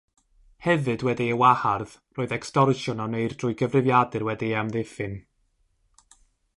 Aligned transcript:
Hefyd 0.67 1.03
wedi 1.07 1.27
ei 1.33 1.35
wahardd 1.41 1.93
roedd 2.17 2.33
ecstorsiwn 2.37 3.05
a 3.05 3.07
wneir 3.11 3.37
drwy 3.43 3.55
gyfrifiadur 3.61 4.27
wedi 4.31 4.49
ei 4.53 4.59
amddiffyn. 4.63 5.19